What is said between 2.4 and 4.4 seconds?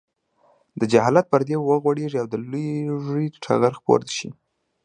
لوږې ټغر خپور شي.